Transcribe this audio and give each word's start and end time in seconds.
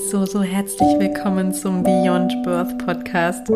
so, 0.00 0.24
so 0.24 0.42
herzlich 0.42 0.98
willkommen 0.98 1.52
zum 1.52 1.82
Beyond 1.82 2.32
Birth 2.44 2.78
Podcast, 2.78 3.50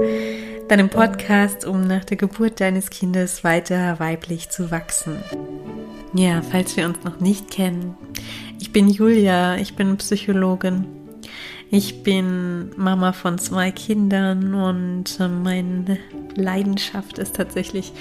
deinem 0.68 0.88
Podcast, 0.88 1.64
um 1.64 1.86
nach 1.86 2.04
der 2.04 2.16
Geburt 2.16 2.60
deines 2.60 2.90
Kindes 2.90 3.44
weiter 3.44 3.98
weiblich 4.00 4.50
zu 4.50 4.70
wachsen. 4.70 5.16
Ja, 6.14 6.42
falls 6.42 6.76
wir 6.76 6.86
uns 6.86 7.04
noch 7.04 7.20
nicht 7.20 7.50
kennen, 7.50 7.94
ich 8.60 8.72
bin 8.72 8.88
Julia, 8.88 9.56
ich 9.56 9.76
bin 9.76 9.96
Psychologin. 9.96 10.86
Ich 11.70 12.02
bin 12.02 12.70
Mama 12.76 13.12
von 13.12 13.38
zwei 13.38 13.70
Kindern 13.70 14.54
und 14.54 15.18
meine 15.18 15.98
Leidenschaft 16.34 17.18
ist 17.18 17.36
tatsächlich 17.36 17.92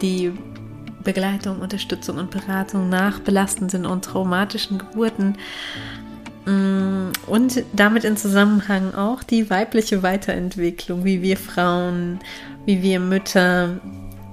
die 0.00 0.32
Begleitung, 1.04 1.60
Unterstützung 1.60 2.16
und 2.16 2.30
Beratung 2.30 2.88
nach 2.88 3.18
belastenden 3.20 3.84
und 3.84 4.04
traumatischen 4.04 4.78
Geburten 4.78 5.36
und 6.48 7.64
damit 7.72 8.04
in 8.04 8.16
Zusammenhang 8.16 8.94
auch 8.94 9.22
die 9.22 9.50
weibliche 9.50 10.02
Weiterentwicklung, 10.02 11.04
wie 11.04 11.20
wir 11.20 11.36
Frauen, 11.36 12.20
wie 12.64 12.82
wir 12.82 13.00
Mütter 13.00 13.80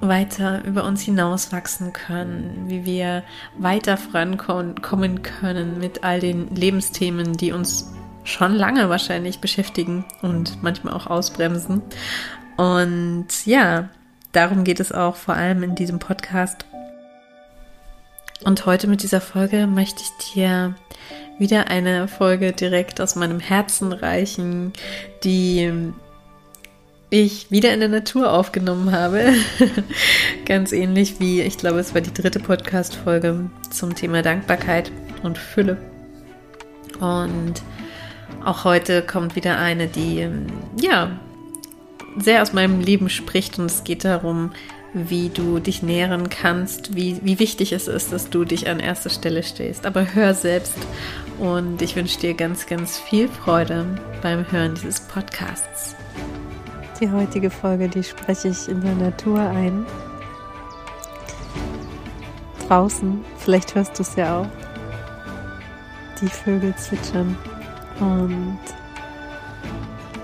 weiter 0.00 0.64
über 0.64 0.84
uns 0.84 1.02
hinauswachsen 1.02 1.92
können, 1.92 2.64
wie 2.68 2.84
wir 2.84 3.22
weiter 3.58 3.96
vorankommen 3.96 5.22
können 5.22 5.78
mit 5.78 6.04
all 6.04 6.20
den 6.20 6.54
Lebensthemen, 6.54 7.34
die 7.34 7.52
uns 7.52 7.92
schon 8.24 8.54
lange 8.54 8.88
wahrscheinlich 8.88 9.40
beschäftigen 9.40 10.04
und 10.22 10.62
manchmal 10.62 10.94
auch 10.94 11.06
ausbremsen. 11.06 11.82
Und 12.56 13.28
ja, 13.44 13.90
darum 14.32 14.64
geht 14.64 14.80
es 14.80 14.92
auch 14.92 15.16
vor 15.16 15.34
allem 15.34 15.62
in 15.62 15.74
diesem 15.74 15.98
Podcast. 15.98 16.66
Und 18.44 18.66
heute 18.66 18.86
mit 18.86 19.02
dieser 19.02 19.20
Folge 19.20 19.66
möchte 19.66 20.02
ich 20.02 20.32
dir 20.34 20.74
wieder 21.38 21.68
eine 21.68 22.08
Folge 22.08 22.52
direkt 22.52 23.00
aus 23.00 23.16
meinem 23.16 23.40
Herzen 23.40 23.92
reichen, 23.92 24.72
die 25.24 25.92
ich 27.10 27.50
wieder 27.50 27.72
in 27.72 27.80
der 27.80 27.88
Natur 27.88 28.32
aufgenommen 28.32 28.92
habe. 28.92 29.32
Ganz 30.44 30.72
ähnlich 30.72 31.20
wie, 31.20 31.40
ich 31.40 31.58
glaube, 31.58 31.78
es 31.78 31.94
war 31.94 32.00
die 32.00 32.12
dritte 32.12 32.40
Podcast-Folge 32.40 33.50
zum 33.70 33.94
Thema 33.94 34.22
Dankbarkeit 34.22 34.90
und 35.22 35.38
Fülle. 35.38 35.76
Und 37.00 37.62
auch 38.44 38.64
heute 38.64 39.02
kommt 39.02 39.36
wieder 39.36 39.58
eine, 39.58 39.86
die, 39.86 40.28
ja, 40.80 41.18
sehr 42.18 42.42
aus 42.42 42.52
meinem 42.52 42.80
Leben 42.80 43.10
spricht 43.10 43.58
und 43.58 43.66
es 43.66 43.84
geht 43.84 44.04
darum, 44.04 44.52
wie 44.94 45.28
du 45.28 45.58
dich 45.58 45.82
nähren 45.82 46.30
kannst, 46.30 46.96
wie, 46.96 47.20
wie 47.22 47.38
wichtig 47.38 47.72
es 47.72 47.86
ist, 47.86 48.12
dass 48.12 48.30
du 48.30 48.44
dich 48.44 48.68
an 48.68 48.80
erster 48.80 49.10
Stelle 49.10 49.42
stehst. 49.42 49.84
Aber 49.84 50.14
hör 50.14 50.32
selbst 50.32 50.78
und 51.38 51.82
ich 51.82 51.96
wünsche 51.96 52.18
dir 52.18 52.34
ganz, 52.34 52.66
ganz 52.66 52.98
viel 52.98 53.28
Freude 53.28 53.86
beim 54.22 54.50
Hören 54.50 54.74
dieses 54.74 55.00
Podcasts. 55.00 55.94
Die 57.00 57.10
heutige 57.10 57.50
Folge, 57.50 57.88
die 57.88 58.02
spreche 58.02 58.48
ich 58.48 58.68
in 58.68 58.80
der 58.80 58.94
Natur 58.94 59.38
ein. 59.38 59.84
Draußen, 62.66 63.24
vielleicht 63.38 63.74
hörst 63.74 63.98
du 63.98 64.02
es 64.02 64.16
ja 64.16 64.40
auch. 64.40 64.46
Die 66.20 66.28
Vögel 66.28 66.74
zwitschern. 66.76 67.36
Und 68.00 68.58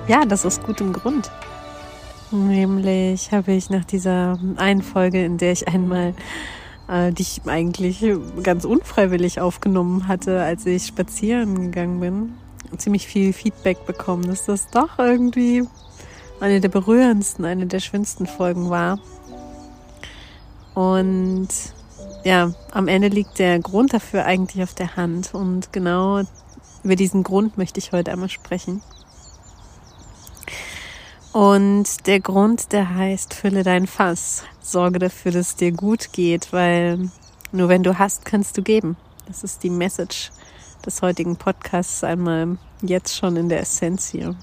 ja, 0.08 0.24
das 0.24 0.44
ist 0.44 0.62
gutem 0.62 0.92
Grund. 0.92 1.30
Nämlich 2.30 3.30
habe 3.30 3.52
ich 3.52 3.68
nach 3.68 3.84
dieser 3.84 4.38
einen 4.56 4.82
Folge, 4.82 5.22
in 5.24 5.36
der 5.36 5.52
ich 5.52 5.68
einmal 5.68 6.14
äh, 6.88 7.12
die 7.12 7.22
ich 7.22 7.40
eigentlich 7.46 8.04
ganz 8.42 8.64
unfreiwillig 8.64 9.40
aufgenommen 9.40 10.08
hatte, 10.08 10.42
als 10.42 10.66
ich 10.66 10.86
spazieren 10.86 11.70
gegangen 11.70 12.00
bin, 12.00 12.34
ziemlich 12.78 13.06
viel 13.06 13.32
Feedback 13.32 13.86
bekommen, 13.86 14.26
dass 14.26 14.46
das 14.46 14.70
doch 14.70 14.98
irgendwie 14.98 15.64
eine 16.40 16.60
der 16.60 16.68
berührendsten, 16.68 17.44
eine 17.44 17.66
der 17.66 17.80
schönsten 17.80 18.26
Folgen 18.26 18.70
war. 18.70 18.98
Und 20.74 21.48
ja, 22.24 22.52
am 22.70 22.88
Ende 22.88 23.08
liegt 23.08 23.38
der 23.38 23.58
Grund 23.58 23.92
dafür 23.92 24.24
eigentlich 24.24 24.62
auf 24.62 24.74
der 24.74 24.96
Hand. 24.96 25.34
Und 25.34 25.72
genau 25.72 26.22
über 26.82 26.96
diesen 26.96 27.22
Grund 27.22 27.58
möchte 27.58 27.78
ich 27.78 27.92
heute 27.92 28.10
einmal 28.12 28.28
sprechen. 28.28 28.82
Und 31.32 32.06
der 32.06 32.20
Grund, 32.20 32.72
der 32.72 32.94
heißt, 32.94 33.32
fülle 33.32 33.62
dein 33.62 33.86
Fass. 33.86 34.44
Sorge 34.60 34.98
dafür, 34.98 35.32
dass 35.32 35.48
es 35.48 35.56
dir 35.56 35.72
gut 35.72 36.12
geht, 36.12 36.52
weil 36.52 37.10
nur 37.52 37.68
wenn 37.68 37.82
du 37.82 37.98
hast, 37.98 38.24
kannst 38.24 38.56
du 38.58 38.62
geben. 38.62 38.96
Das 39.26 39.42
ist 39.42 39.62
die 39.62 39.70
Message 39.70 40.30
des 40.84 41.00
heutigen 41.00 41.36
Podcasts 41.36 42.04
einmal 42.04 42.58
jetzt 42.82 43.16
schon 43.16 43.36
in 43.36 43.48
der 43.48 43.60
Essenz 43.60 44.10
hier. 44.10 44.34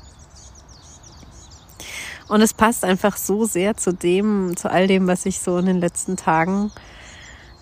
Und 2.27 2.41
es 2.41 2.53
passt 2.53 2.83
einfach 2.83 3.17
so 3.17 3.45
sehr 3.45 3.75
zu 3.75 3.91
dem, 3.91 4.55
zu 4.55 4.69
all 4.71 4.87
dem, 4.87 5.07
was 5.07 5.25
ich 5.25 5.39
so 5.39 5.57
in 5.57 5.65
den 5.65 5.79
letzten 5.79 6.15
Tagen 6.15 6.71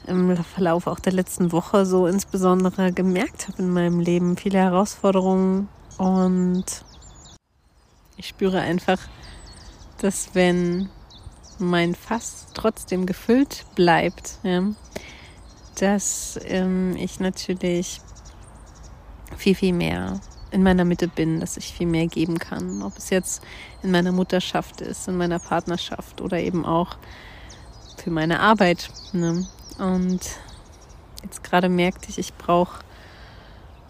im 0.05 0.37
Verlauf 0.37 0.87
auch 0.87 0.99
der 0.99 1.13
letzten 1.13 1.51
Woche 1.51 1.85
so 1.85 2.07
insbesondere 2.07 2.93
gemerkt 2.93 3.47
habe 3.47 3.61
in 3.61 3.69
meinem 3.69 3.99
Leben. 3.99 4.37
Viele 4.37 4.59
Herausforderungen 4.59 5.67
und 5.97 6.65
ich 8.17 8.27
spüre 8.27 8.59
einfach, 8.59 8.99
dass 9.99 10.33
wenn 10.33 10.89
mein 11.59 11.95
Fass 11.95 12.47
trotzdem 12.53 13.05
gefüllt 13.05 13.65
bleibt, 13.75 14.39
ja, 14.43 14.63
dass 15.79 16.39
ähm, 16.43 16.95
ich 16.97 17.19
natürlich 17.19 18.01
viel, 19.37 19.55
viel 19.55 19.73
mehr 19.73 20.19
in 20.51 20.63
meiner 20.63 20.85
Mitte 20.85 21.07
bin, 21.07 21.39
dass 21.39 21.57
ich 21.57 21.73
viel 21.73 21.87
mehr 21.87 22.07
geben 22.07 22.39
kann. 22.39 22.81
Ob 22.81 22.97
es 22.97 23.09
jetzt 23.09 23.43
in 23.83 23.91
meiner 23.91 24.11
Mutterschaft 24.11 24.81
ist, 24.81 25.07
in 25.07 25.17
meiner 25.17 25.39
Partnerschaft 25.39 26.21
oder 26.21 26.39
eben 26.39 26.65
auch 26.65 26.97
für 27.97 28.09
meine 28.09 28.39
Arbeit. 28.39 28.89
Ne? 29.13 29.45
Und 29.77 30.21
jetzt 31.23 31.43
gerade 31.43 31.69
merkte 31.69 32.09
ich, 32.09 32.17
ich 32.17 32.33
brauche 32.33 32.79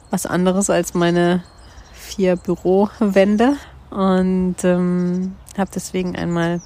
was 0.10 0.26
anderes 0.26 0.70
als 0.70 0.94
meine 0.94 1.44
vier 1.94 2.36
Bürowände 2.38 3.58
und 3.90 4.56
ähm, 4.64 5.36
habe 5.58 5.72
deswegen 5.74 6.16
einmal 6.16 6.62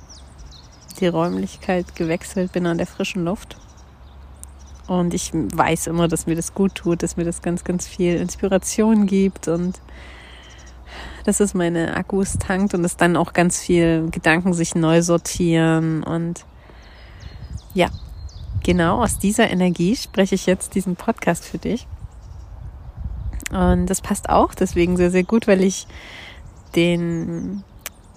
die 0.99 1.07
Räumlichkeit 1.07 1.95
gewechselt, 1.95 2.51
bin 2.51 2.65
an 2.65 2.77
der 2.77 2.87
frischen 2.87 3.25
Luft. 3.25 3.57
Und 4.87 5.13
ich 5.13 5.31
weiß 5.33 5.87
immer, 5.87 6.07
dass 6.07 6.27
mir 6.27 6.35
das 6.35 6.53
gut 6.53 6.75
tut, 6.75 7.01
dass 7.03 7.15
mir 7.15 7.23
das 7.23 7.41
ganz, 7.41 7.63
ganz 7.63 7.87
viel 7.87 8.15
Inspiration 8.15 9.05
gibt 9.05 9.47
und 9.47 9.79
dass 11.23 11.39
es 11.39 11.53
meine 11.53 11.95
Akkus 11.95 12.33
tankt 12.33 12.73
und 12.73 12.83
dass 12.83 12.97
dann 12.97 13.15
auch 13.15 13.33
ganz 13.33 13.59
viel 13.59 14.09
Gedanken 14.09 14.53
sich 14.53 14.75
neu 14.75 15.01
sortieren. 15.01 16.03
Und 16.03 16.45
ja, 17.73 17.89
genau 18.63 19.01
aus 19.01 19.19
dieser 19.19 19.49
Energie 19.49 19.95
spreche 19.95 20.35
ich 20.35 20.45
jetzt 20.45 20.75
diesen 20.75 20.95
Podcast 20.95 21.45
für 21.45 21.57
dich. 21.57 21.87
Und 23.51 23.87
das 23.87 24.01
passt 24.01 24.29
auch 24.29 24.53
deswegen 24.53 24.97
sehr, 24.97 25.11
sehr 25.11 25.23
gut, 25.23 25.47
weil 25.47 25.61
ich 25.61 25.87
den 26.75 27.63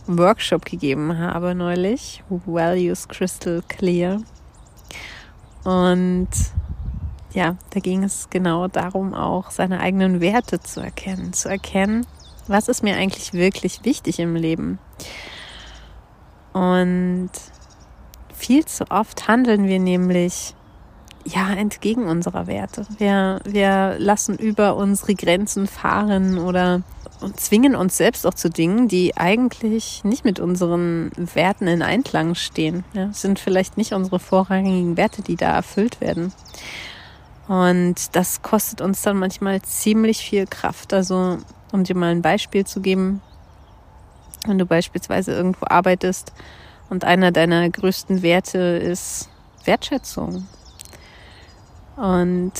Workshop 0.06 0.64
gegeben 0.64 1.16
habe 1.18 1.54
neulich, 1.54 2.22
Values 2.28 3.08
Crystal 3.08 3.62
Clear. 3.68 4.20
Und 5.64 6.28
ja, 7.32 7.56
da 7.70 7.80
ging 7.80 8.04
es 8.04 8.28
genau 8.30 8.68
darum, 8.68 9.14
auch 9.14 9.50
seine 9.50 9.80
eigenen 9.80 10.20
Werte 10.20 10.60
zu 10.60 10.80
erkennen, 10.80 11.32
zu 11.32 11.48
erkennen, 11.48 12.06
was 12.46 12.68
ist 12.68 12.82
mir 12.82 12.96
eigentlich 12.96 13.32
wirklich 13.32 13.84
wichtig 13.84 14.18
im 14.18 14.36
Leben. 14.36 14.78
Und 16.52 17.30
viel 18.32 18.64
zu 18.66 18.90
oft 18.90 19.26
handeln 19.26 19.66
wir 19.66 19.80
nämlich 19.80 20.54
ja 21.24 21.52
entgegen 21.52 22.06
unserer 22.06 22.46
Werte. 22.46 22.86
Wir, 22.98 23.40
wir 23.44 23.96
lassen 23.98 24.36
über 24.36 24.76
unsere 24.76 25.14
Grenzen 25.14 25.66
fahren 25.66 26.38
oder 26.38 26.82
und 27.24 27.40
zwingen 27.40 27.74
uns 27.74 27.96
selbst 27.96 28.26
auch 28.26 28.34
zu 28.34 28.50
Dingen, 28.50 28.86
die 28.86 29.16
eigentlich 29.16 30.04
nicht 30.04 30.24
mit 30.24 30.38
unseren 30.38 31.10
Werten 31.16 31.66
in 31.66 31.82
Einklang 31.82 32.34
stehen. 32.34 32.84
Ja, 32.92 33.12
sind 33.12 33.38
vielleicht 33.38 33.76
nicht 33.76 33.94
unsere 33.94 34.20
vorrangigen 34.20 34.96
Werte, 34.96 35.22
die 35.22 35.36
da 35.36 35.54
erfüllt 35.54 36.00
werden. 36.00 36.32
Und 37.48 38.14
das 38.14 38.42
kostet 38.42 38.80
uns 38.80 39.02
dann 39.02 39.18
manchmal 39.18 39.62
ziemlich 39.62 40.18
viel 40.18 40.46
Kraft. 40.46 40.92
Also, 40.92 41.38
um 41.72 41.84
dir 41.84 41.96
mal 41.96 42.10
ein 42.10 42.22
Beispiel 42.22 42.64
zu 42.64 42.80
geben, 42.80 43.20
wenn 44.46 44.58
du 44.58 44.66
beispielsweise 44.66 45.32
irgendwo 45.32 45.66
arbeitest 45.68 46.32
und 46.90 47.04
einer 47.04 47.32
deiner 47.32 47.68
größten 47.68 48.22
Werte 48.22 48.58
ist 48.58 49.28
Wertschätzung. 49.64 50.46
Und 51.96 52.52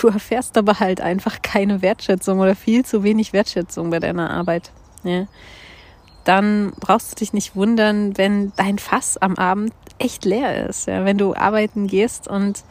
Du 0.00 0.08
erfährst 0.08 0.58
aber 0.58 0.80
halt 0.80 1.00
einfach 1.00 1.40
keine 1.42 1.80
Wertschätzung 1.82 2.40
oder 2.40 2.56
viel 2.56 2.84
zu 2.84 3.02
wenig 3.02 3.32
Wertschätzung 3.32 3.90
bei 3.90 4.00
deiner 4.00 4.30
Arbeit. 4.30 4.70
Ja. 5.04 5.26
Dann 6.24 6.72
brauchst 6.80 7.12
du 7.12 7.16
dich 7.16 7.32
nicht 7.32 7.54
wundern, 7.54 8.16
wenn 8.16 8.52
dein 8.56 8.78
Fass 8.78 9.18
am 9.18 9.36
Abend 9.36 9.72
echt 9.98 10.24
leer 10.24 10.68
ist. 10.68 10.86
Ja. 10.86 11.04
Wenn 11.04 11.18
du 11.18 11.34
arbeiten 11.34 11.86
gehst 11.86 12.28
und 12.28 12.64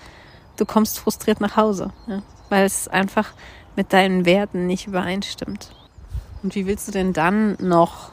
du 0.57 0.65
kommst 0.65 0.99
frustriert 0.99 1.39
nach 1.39 1.55
Hause, 1.55 1.91
ja. 2.07 2.21
weil 2.49 2.65
es 2.65 2.87
einfach 2.87 3.31
mit 3.75 3.93
deinen 3.93 4.25
Werten 4.25 4.67
nicht 4.67 4.87
übereinstimmt. 4.87 5.71
Und 6.43 6.55
wie 6.55 6.67
willst 6.67 6.87
du 6.87 6.91
denn 6.91 7.13
dann 7.13 7.55
noch 7.59 8.11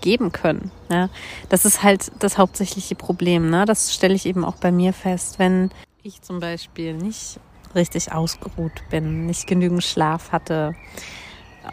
geben 0.00 0.30
können? 0.30 0.70
Ja, 0.90 1.08
das 1.48 1.64
ist 1.64 1.82
halt 1.82 2.12
das 2.20 2.38
hauptsächliche 2.38 2.94
Problem. 2.94 3.50
Ne? 3.50 3.64
Das 3.64 3.92
stelle 3.92 4.14
ich 4.14 4.26
eben 4.26 4.44
auch 4.44 4.56
bei 4.56 4.70
mir 4.70 4.92
fest. 4.92 5.38
Wenn 5.38 5.70
ich 6.02 6.22
zum 6.22 6.38
Beispiel 6.38 6.94
nicht 6.94 7.40
richtig 7.74 8.12
ausgeruht 8.12 8.82
bin, 8.90 9.26
nicht 9.26 9.46
genügend 9.46 9.84
Schlaf 9.84 10.32
hatte, 10.32 10.74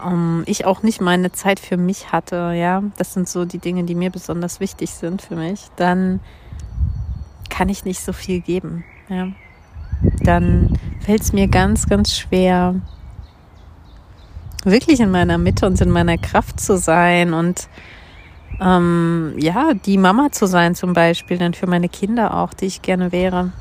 um, 0.03 0.44
ich 0.45 0.65
auch 0.65 0.83
nicht 0.83 1.01
meine 1.01 1.31
Zeit 1.31 1.59
für 1.59 1.77
mich 1.77 2.12
hatte, 2.12 2.53
ja, 2.56 2.83
das 2.98 3.13
sind 3.13 3.27
so 3.27 3.45
die 3.45 3.59
Dinge, 3.59 3.83
die 3.83 3.95
mir 3.95 4.09
besonders 4.09 4.59
wichtig 4.59 4.92
sind 4.92 5.21
für 5.21 5.36
mich, 5.36 5.68
dann 5.75 6.19
kann 7.50 7.69
ich 7.69 7.86
nicht 7.86 8.01
so 8.01 8.13
viel 8.13 8.42
geben, 8.42 8.83
ja. 9.09 9.27
Dann 10.24 10.80
fällt 11.00 11.21
es 11.21 11.31
mir 11.31 11.48
ganz, 11.48 11.88
ganz 11.88 12.15
schwer, 12.15 12.75
wirklich 14.63 15.00
in 15.00 15.12
meiner 15.12 15.38
Mitte 15.38 15.65
und 15.65 15.80
in 15.81 15.89
meiner 15.89 16.18
Kraft 16.18 16.59
zu 16.59 16.77
sein 16.77 17.33
und 17.33 17.68
ähm, 18.59 19.33
ja, 19.38 19.74
die 19.74 19.98
Mama 19.98 20.31
zu 20.31 20.45
sein 20.45 20.75
zum 20.75 20.94
Beispiel, 20.94 21.38
dann 21.38 21.53
für 21.53 21.68
meine 21.68 21.89
Kinder 21.89 22.38
auch, 22.38 22.53
die 22.53 22.65
ich 22.65 22.81
gerne 22.81 23.12
wäre. 23.12 23.51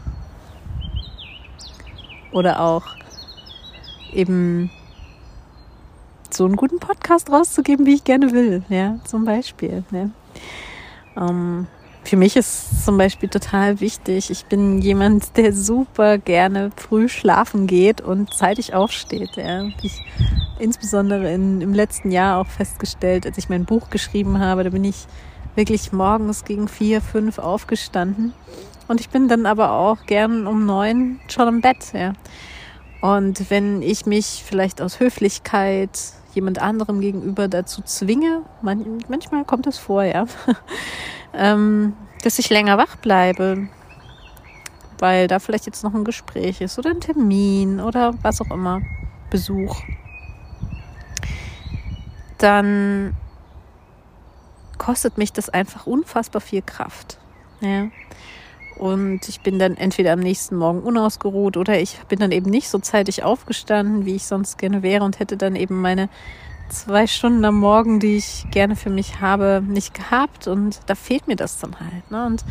Oder 2.33 2.61
auch 2.61 2.85
eben 4.13 4.71
so 6.31 6.45
einen 6.45 6.57
guten 6.57 6.79
Podcast 6.79 7.31
rauszugeben, 7.31 7.87
wie 7.87 7.95
ich 7.95 8.05
gerne 8.05 8.33
will, 8.33 8.63
ja, 8.69 8.99
zum 9.05 9.25
Beispiel. 9.25 9.85
Ne? 9.91 10.11
Ähm, 11.17 11.67
für 12.05 12.17
mich 12.17 12.37
ist 12.37 12.85
zum 12.85 12.97
Beispiel 12.99 13.29
total 13.29 13.81
wichtig, 13.81 14.31
ich 14.31 14.47
bin 14.47 14.81
jemand, 14.81 15.37
der 15.37 15.53
super 15.53 16.19
gerne 16.19 16.71
früh 16.77 17.09
schlafen 17.09 17.67
geht 17.67 18.01
und 18.01 18.33
zeitig 18.33 18.75
aufsteht. 18.75 19.37
Ja. 19.37 19.65
Ich 19.83 20.03
insbesondere 20.59 21.33
in, 21.33 21.61
im 21.61 21.75
letzten 21.75 22.11
Jahr 22.11 22.39
auch 22.41 22.47
festgestellt, 22.47 23.27
als 23.27 23.39
ich 23.39 23.49
mein 23.49 23.65
Buch 23.65 23.91
geschrieben 23.91 24.39
habe, 24.39 24.65
da 24.65 24.71
bin 24.71 24.85
ich 24.85 25.07
wirklich 25.55 25.93
morgens 25.93 26.45
gegen 26.45 26.69
vier, 26.69 27.01
fünf 27.01 27.39
aufgestanden. 27.39 28.33
Und 28.91 29.01
ich 29.01 29.09
bin 29.09 29.29
dann 29.29 29.47
aber 29.47 29.71
auch 29.71 30.05
gern 30.07 30.49
um 30.49 30.67
neun 30.67 31.21
schon 31.29 31.47
im 31.47 31.61
Bett. 31.61 31.93
Ja. 31.93 32.13
Und 33.01 33.49
wenn 33.49 33.83
ich 33.83 34.05
mich 34.05 34.43
vielleicht 34.45 34.83
aus 34.83 34.99
Höflichkeit 34.99 35.97
jemand 36.35 36.61
anderem 36.61 37.01
gegenüber 37.01 37.47
dazu 37.47 37.83
zwinge, 37.83 38.43
man, 38.63 38.99
manchmal 39.09 39.45
kommt 39.45 39.69
es 39.69 39.79
vor, 39.79 40.03
ja, 40.03 40.27
ähm, 41.35 41.95
dass 42.25 42.41
ich 42.41 42.51
länger 42.51 42.79
wach 42.79 42.97
bleibe, 42.97 43.69
weil 44.99 45.29
da 45.29 45.39
vielleicht 45.39 45.67
jetzt 45.67 45.85
noch 45.85 45.95
ein 45.95 46.05
Gespräch 46.05 46.61
ist 46.61 46.77
oder 46.77 46.91
ein 46.91 47.01
Termin 47.01 47.79
oder 47.79 48.15
was 48.23 48.41
auch 48.41 48.51
immer, 48.51 48.81
Besuch, 49.31 49.85
dann 52.39 53.15
kostet 54.79 55.17
mich 55.17 55.33
das 55.33 55.49
einfach 55.49 55.87
unfassbar 55.87 56.41
viel 56.41 56.63
Kraft. 56.63 57.19
Ja. 57.61 57.87
Und 58.81 59.29
ich 59.29 59.43
bin 59.43 59.59
dann 59.59 59.77
entweder 59.77 60.15
am 60.15 60.21
nächsten 60.21 60.57
Morgen 60.57 60.81
unausgeruht 60.81 61.59
oder 61.59 61.79
ich 61.79 61.99
bin 62.09 62.19
dann 62.19 62.33
eben 62.33 62.49
nicht 62.49 62.71
so 62.71 62.79
zeitig 62.79 63.23
aufgestanden, 63.23 64.07
wie 64.07 64.15
ich 64.15 64.25
sonst 64.25 64.57
gerne 64.57 64.83
wäre 64.83 65.05
und 65.05 65.19
hätte 65.19 65.37
dann 65.37 65.55
eben 65.55 65.83
meine 65.83 66.09
zwei 66.71 67.07
Stunden 67.07 67.45
am 67.45 67.57
Morgen, 67.57 68.01
die 68.01 68.17
ich 68.17 68.47
gerne 68.51 68.77
für 68.77 68.89
mich 68.89 69.21
habe, 69.21 69.63
nicht 69.63 69.93
gehabt 69.93 70.49
und 70.49 70.81
da 70.87 70.95
fehlt 70.95 71.29
mir 71.29 71.37
das 71.37 71.59
dann 71.59 71.79
halt. 71.79 72.11
Ne? 72.11 72.25
Und 72.25 72.43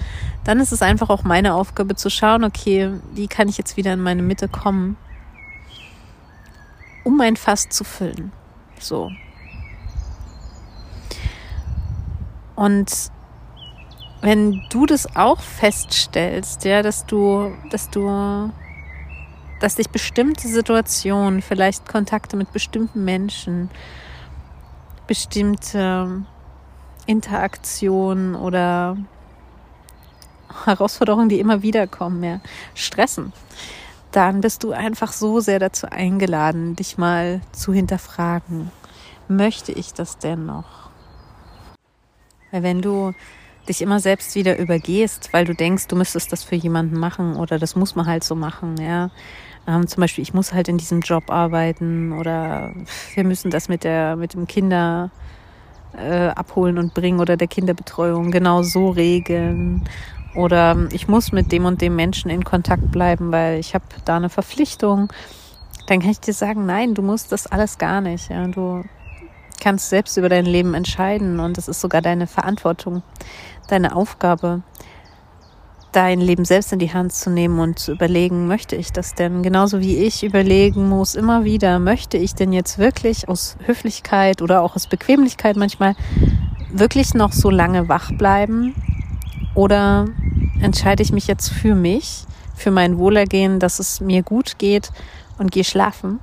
dann 0.44 0.60
ist 0.60 0.72
es 0.72 0.84
einfach 0.84 1.10
auch 1.10 1.24
meine 1.24 1.56
Aufgabe 1.56 1.96
zu 1.96 2.12
schauen, 2.12 2.44
okay, 2.44 2.92
wie 3.16 3.28
kann 3.28 3.50
ich 3.50 3.58
jetzt 3.58 3.76
wieder 3.76 3.92
in 3.92 4.02
meine 4.02 4.22
Mitte 4.22 4.48
kommen, 4.48 4.98
um 7.04 7.18
mein 7.18 7.38
Fass 7.38 7.70
zu 7.70 7.84
füllen. 7.84 8.31
So. 8.78 9.10
Und 12.56 13.10
wenn 14.21 14.62
du 14.69 14.86
das 14.86 15.16
auch 15.16 15.39
feststellst, 15.39 16.66
ja, 16.66 16.81
dass 16.81 17.06
du, 17.06 17.54
dass 17.69 17.89
du, 17.89 18.51
dass 19.62 19.75
dich 19.75 19.89
bestimmte 19.89 20.48
Situationen, 20.48 21.42
vielleicht 21.42 21.88
Kontakte 21.88 22.36
mit 22.36 22.51
bestimmten 22.51 23.06
Menschen, 23.06 23.69
bestimmte 25.07 26.25
Interaktionen 27.06 28.36
oder 28.36 28.98
Herausforderungen, 30.66 31.30
die 31.30 31.39
immer 31.39 31.62
wieder 31.62 31.88
kommen, 31.88 32.24
ja, 32.24 32.42
stressen, 32.75 33.31
dann 34.12 34.42
bist 34.42 34.63
du 34.63 34.71
einfach 34.71 35.13
so 35.13 35.39
sehr 35.39 35.60
dazu 35.60 35.88
eingeladen, 35.89 36.75
dich 36.75 36.98
mal 36.98 37.42
zu 37.51 37.74
hinterfragen. 37.74 38.71
Möchte 39.27 39.71
ich 39.71 39.94
das 39.94 40.18
denn 40.18 40.45
noch? 40.45 40.89
Weil 42.51 42.63
wenn 42.63 42.81
du 42.81 43.13
dich 43.69 43.81
immer 43.81 44.00
selbst 44.00 44.36
wieder 44.36 44.57
übergehst, 44.57 45.31
weil 45.31 45.45
du 45.45 45.54
denkst, 45.54 45.88
du 45.88 45.95
müsstest 45.95 46.31
das 46.31 46.44
für 46.44 46.56
jemanden 46.56 47.00
machen 47.00 47.36
oder 47.36 47.60
das 47.60 47.75
muss 47.75 47.95
man 47.95 48.06
halt 48.06 48.24
so 48.24 48.36
machen, 48.36 48.75
ja. 48.77 49.10
Ähm, 49.68 49.88
zum 49.88 50.01
Beispiel, 50.01 50.24
ich 50.24 50.33
muss 50.33 50.54
halt 50.54 50.68
in 50.68 50.77
diesem 50.77 51.01
Job 51.01 51.30
arbeiten 51.30 52.13
oder 52.13 52.74
wir 53.13 53.24
müssen 53.24 53.51
das 53.51 53.69
mit 53.69 53.83
der, 53.83 54.16
mit 54.16 54.33
dem 54.33 54.48
Kinder 54.48 55.12
äh, 55.94 56.27
abholen 56.27 56.77
und 56.77 56.94
bringen 56.94 57.19
oder 57.19 57.38
der 57.38 57.48
Kinderbetreuung 57.48 58.31
genau 58.31 58.63
so 58.63 58.89
regeln. 58.89 59.88
Oder 60.36 60.88
ich 60.92 61.07
muss 61.07 61.31
mit 61.31 61.51
dem 61.51 61.66
und 61.66 61.81
dem 61.81 61.95
Menschen 61.95 62.30
in 62.30 62.44
Kontakt 62.44 62.92
bleiben, 62.92 63.31
weil 63.31 63.60
ich 63.60 63.74
habe 63.74 63.86
da 64.06 64.18
eine 64.18 64.30
Verpflichtung. 64.30 65.12
Dann 65.88 66.00
kann 66.00 66.12
ich 66.12 66.19
dir 66.19 66.33
sagen, 66.33 66.66
nein, 66.66 66.94
du 66.94 67.01
musst 67.01 67.31
das 67.31 67.48
alles 67.48 67.77
gar 67.77 68.01
nicht. 68.01 68.30
Ja. 68.30 68.48
Du 68.48 68.83
kannst 69.60 69.89
selbst 69.89 70.18
über 70.18 70.30
dein 70.30 70.45
Leben 70.45 70.74
entscheiden 70.74 71.39
und 71.39 71.57
es 71.57 71.68
ist 71.68 71.81
sogar 71.81 72.01
deine 72.01 72.27
Verantwortung 72.27 73.04
deine 73.71 73.95
Aufgabe, 73.95 74.62
dein 75.92 76.21
Leben 76.21 76.45
selbst 76.45 76.71
in 76.71 76.80
die 76.80 76.94
Hand 76.94 77.13
zu 77.13 77.30
nehmen 77.30 77.60
und 77.60 77.80
zu 77.80 77.92
überlegen, 77.92 78.48
möchte 78.48 78.75
ich 78.75 78.92
das 78.92 79.16
denn? 79.16 79.42
Genauso 79.42 79.80
wie 79.80 79.98
ich 79.98 80.24
überlegen 80.24 80.88
muss, 80.88 81.16
immer 81.16 81.44
wieder, 81.44 81.80
möchte 81.80 82.18
ich 82.18 82.36
denn 82.36 82.54
jetzt 82.54 82.77
wirklich 82.77 83.27
aus 83.27 83.57
Höflichkeit 83.66 84.42
oder 84.42 84.62
auch 84.62 84.75
aus 84.75 84.88
Bequemlichkeit 84.88 85.56
manchmal 85.56 85.95
wirklich 86.71 87.13
noch 87.13 87.33
so 87.33 87.50
lange 87.50 87.89
wach 87.89 88.12
bleiben? 88.12 88.75
Oder 89.56 90.06
entscheide 90.62 91.01
ich 91.01 91.12
mich 91.12 91.27
jetzt 91.27 91.50
für 91.50 91.75
mich, 91.75 92.25
für 92.56 92.71
mein 92.71 92.98
Wohlergehen, 92.98 93.60
dass 93.60 93.80
es 93.80 94.00
mir 94.00 94.21
gut 94.21 94.60
geht 94.60 94.92
und 95.38 95.51
gehe 95.51 95.63
schlafen? 95.63 96.19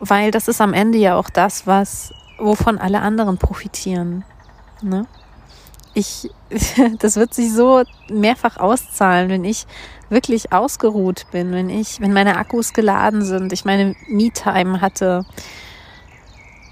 Weil 0.00 0.32
das 0.32 0.48
ist 0.48 0.60
am 0.60 0.74
Ende 0.74 0.98
ja 0.98 1.16
auch 1.16 1.30
das, 1.30 1.66
was, 1.66 2.12
wovon 2.38 2.78
alle 2.78 3.00
anderen 3.00 3.38
profitieren. 3.38 4.24
Ne? 4.82 5.06
Ich, 5.94 6.30
das 6.98 7.16
wird 7.16 7.34
sich 7.34 7.52
so 7.52 7.82
mehrfach 8.10 8.56
auszahlen, 8.56 9.28
wenn 9.28 9.44
ich 9.44 9.66
wirklich 10.08 10.52
ausgeruht 10.52 11.26
bin, 11.30 11.52
wenn 11.52 11.70
ich, 11.70 12.00
wenn 12.00 12.12
meine 12.12 12.36
Akkus 12.36 12.72
geladen 12.72 13.24
sind, 13.24 13.52
ich 13.52 13.64
meine 13.64 13.94
Me-Time 14.08 14.80
hatte, 14.80 15.24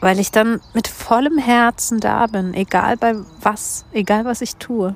weil 0.00 0.18
ich 0.18 0.30
dann 0.30 0.60
mit 0.74 0.88
vollem 0.88 1.38
Herzen 1.38 2.00
da 2.00 2.26
bin, 2.26 2.54
egal 2.54 2.96
bei 2.96 3.14
was, 3.40 3.84
egal 3.92 4.24
was 4.24 4.40
ich 4.40 4.56
tue. 4.56 4.94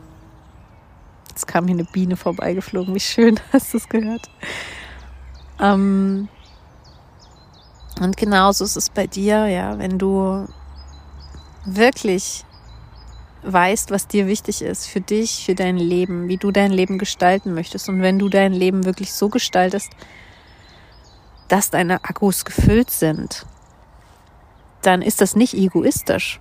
Jetzt 1.28 1.46
kam 1.46 1.66
hier 1.66 1.74
eine 1.74 1.84
Biene 1.84 2.16
vorbeigeflogen, 2.16 2.94
wie 2.94 3.00
schön 3.00 3.40
hast 3.52 3.72
du 3.72 3.78
es 3.78 3.88
gehört. 3.88 4.30
Ähm, 5.60 6.28
und 8.00 8.16
genauso 8.16 8.64
ist 8.64 8.76
es 8.76 8.90
bei 8.90 9.06
dir, 9.06 9.46
ja, 9.46 9.78
wenn 9.78 9.98
du 9.98 10.46
wirklich 11.64 12.44
weißt, 13.44 13.90
was 13.90 14.06
dir 14.06 14.26
wichtig 14.26 14.62
ist 14.62 14.86
für 14.86 15.00
dich, 15.00 15.44
für 15.44 15.54
dein 15.54 15.76
Leben, 15.76 16.28
wie 16.28 16.36
du 16.36 16.50
dein 16.50 16.72
Leben 16.72 16.98
gestalten 16.98 17.54
möchtest. 17.54 17.88
Und 17.88 18.02
wenn 18.02 18.18
du 18.18 18.28
dein 18.28 18.52
Leben 18.52 18.84
wirklich 18.84 19.12
so 19.12 19.28
gestaltest, 19.28 19.90
dass 21.48 21.70
deine 21.70 22.04
Akkus 22.04 22.44
gefüllt 22.44 22.90
sind, 22.90 23.46
dann 24.82 25.02
ist 25.02 25.20
das 25.20 25.36
nicht 25.36 25.54
egoistisch. 25.54 26.40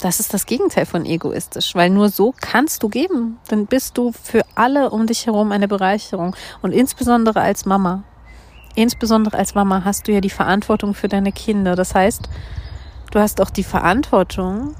Das 0.00 0.18
ist 0.18 0.32
das 0.32 0.46
Gegenteil 0.46 0.86
von 0.86 1.04
egoistisch, 1.04 1.74
weil 1.74 1.90
nur 1.90 2.08
so 2.08 2.34
kannst 2.40 2.82
du 2.82 2.88
geben. 2.88 3.38
Dann 3.48 3.66
bist 3.66 3.98
du 3.98 4.12
für 4.12 4.42
alle 4.54 4.90
um 4.90 5.06
dich 5.06 5.26
herum 5.26 5.52
eine 5.52 5.68
Bereicherung. 5.68 6.34
Und 6.62 6.72
insbesondere 6.72 7.40
als 7.40 7.66
Mama. 7.66 8.02
Insbesondere 8.74 9.36
als 9.36 9.54
Mama 9.54 9.84
hast 9.84 10.08
du 10.08 10.12
ja 10.12 10.22
die 10.22 10.30
Verantwortung 10.30 10.94
für 10.94 11.08
deine 11.08 11.32
Kinder. 11.32 11.76
Das 11.76 11.94
heißt, 11.94 12.30
du 13.10 13.18
hast 13.18 13.42
auch 13.42 13.50
die 13.50 13.64
Verantwortung, 13.64 14.74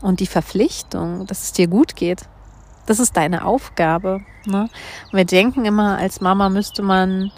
und 0.00 0.20
die 0.20 0.26
Verpflichtung, 0.26 1.26
dass 1.26 1.42
es 1.42 1.52
dir 1.52 1.66
gut 1.66 1.96
geht. 1.96 2.22
Das 2.86 2.98
ist 2.98 3.16
deine 3.16 3.44
Aufgabe. 3.44 4.20
Ne? 4.46 4.68
wir 5.12 5.24
denken 5.24 5.64
immer, 5.64 5.98
als 5.98 6.20
Mama 6.20 6.48
müsste 6.48 6.82
man 6.82 7.30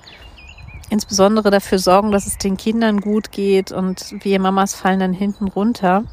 insbesondere 0.90 1.50
dafür 1.50 1.78
sorgen, 1.78 2.12
dass 2.12 2.26
es 2.26 2.38
den 2.38 2.56
Kindern 2.56 3.00
gut 3.00 3.32
geht 3.32 3.72
und 3.72 4.14
wir 4.20 4.38
Mamas 4.40 4.74
fallen 4.74 5.00
dann 5.00 5.12
hinten 5.12 5.48
runter. 5.48 6.04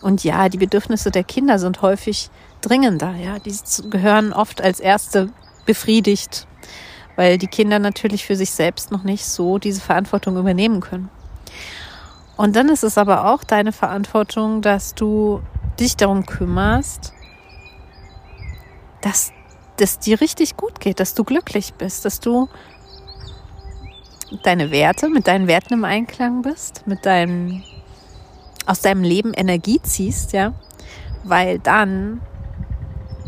Und 0.00 0.24
ja, 0.24 0.48
die 0.48 0.58
Bedürfnisse 0.58 1.10
der 1.10 1.24
Kinder 1.24 1.58
sind 1.58 1.82
häufig 1.82 2.30
dringender. 2.60 3.14
Ja, 3.14 3.38
die 3.38 3.54
gehören 3.90 4.32
oft 4.32 4.60
als 4.60 4.80
erste 4.80 5.30
befriedigt, 5.64 6.46
weil 7.14 7.38
die 7.38 7.46
Kinder 7.46 7.78
natürlich 7.78 8.24
für 8.24 8.36
sich 8.36 8.50
selbst 8.50 8.90
noch 8.90 9.04
nicht 9.04 9.26
so 9.26 9.58
diese 9.58 9.80
Verantwortung 9.80 10.36
übernehmen 10.36 10.80
können. 10.80 11.08
Und 12.36 12.56
dann 12.56 12.68
ist 12.68 12.82
es 12.82 12.98
aber 12.98 13.32
auch 13.32 13.44
deine 13.44 13.72
Verantwortung, 13.72 14.62
dass 14.62 14.94
du 14.94 15.40
dich 15.78 15.96
darum 15.96 16.26
kümmerst, 16.26 17.12
dass 19.00 19.32
es 19.78 19.98
dir 19.98 20.20
richtig 20.20 20.56
gut 20.56 20.80
geht, 20.80 21.00
dass 21.00 21.14
du 21.14 21.24
glücklich 21.24 21.74
bist, 21.74 22.04
dass 22.04 22.20
du 22.20 22.48
deine 24.42 24.70
Werte, 24.70 25.08
mit 25.08 25.26
deinen 25.26 25.46
Werten 25.48 25.74
im 25.74 25.84
Einklang 25.84 26.42
bist, 26.42 26.86
mit 26.86 27.04
deinem, 27.04 27.62
aus 28.66 28.80
deinem 28.80 29.02
Leben 29.02 29.34
Energie 29.34 29.80
ziehst, 29.82 30.32
ja, 30.32 30.54
weil 31.24 31.58
dann, 31.58 32.20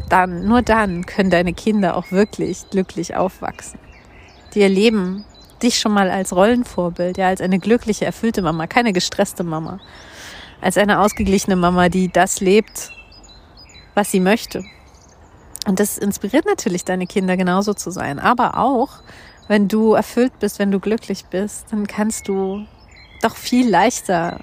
dann, 0.09 0.47
nur 0.47 0.63
dann 0.63 1.05
können 1.07 1.31
deine 1.31 1.53
Kinder 1.53 1.97
auch 1.97 2.11
wirklich 2.11 2.71
glücklich 2.71 3.17
aufwachsen. 3.17 3.79
Die 4.55 4.63
erleben 4.63 5.25
dich 5.63 5.79
schon 5.79 5.93
mal 5.93 6.11
als 6.11 6.35
Rollenvorbild, 6.35 7.19
ja, 7.19 7.29
als 7.29 7.41
eine 7.41 7.59
glückliche, 7.59 8.05
erfüllte 8.05 8.43
Mama, 8.43 8.67
keine 8.67 8.93
gestresste 8.93 9.45
Mama, 9.45 9.81
als 10.65 10.79
eine 10.79 11.01
ausgeglichene 11.01 11.57
Mama, 11.57 11.91
die 11.91 12.09
das 12.09 12.41
lebt, 12.41 12.91
was 13.93 14.11
sie 14.11 14.21
möchte. 14.21 14.65
Und 15.67 15.79
das 15.79 15.99
inspiriert 15.99 16.47
natürlich 16.47 16.85
deine 16.85 17.07
Kinder 17.07 17.37
genauso 17.37 17.75
zu 17.75 17.91
sein, 17.91 18.19
aber 18.19 18.59
auch 18.59 18.89
wenn 19.47 19.69
du 19.69 19.93
erfüllt 19.93 20.39
bist, 20.41 20.59
wenn 20.59 20.71
du 20.71 20.81
glücklich 20.81 21.27
bist, 21.27 21.67
dann 21.71 21.87
kannst 21.87 22.29
du 22.29 22.65
doch 23.21 23.37
viel 23.37 23.69
leichter 23.69 24.41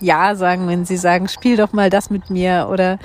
Ja 0.00 0.34
sagen, 0.34 0.66
wenn 0.66 0.84
sie 0.84 0.96
sagen, 0.96 1.28
spiel 1.28 1.56
doch 1.56 1.72
mal 1.72 1.90
das 1.90 2.10
mit 2.10 2.28
mir 2.28 2.66
oder 2.68 2.98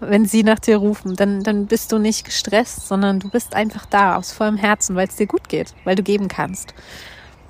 wenn 0.00 0.26
sie 0.26 0.42
nach 0.42 0.58
dir 0.58 0.76
rufen, 0.76 1.16
dann, 1.16 1.42
dann 1.42 1.66
bist 1.66 1.92
du 1.92 1.98
nicht 1.98 2.26
gestresst, 2.26 2.88
sondern 2.88 3.20
du 3.20 3.30
bist 3.30 3.54
einfach 3.54 3.86
da 3.86 4.16
aus 4.16 4.32
vollem 4.32 4.58
Herzen, 4.58 4.96
weil 4.96 5.08
es 5.08 5.16
dir 5.16 5.26
gut 5.26 5.48
geht, 5.48 5.74
weil 5.84 5.96
du 5.96 6.02
geben 6.02 6.28
kannst. 6.28 6.74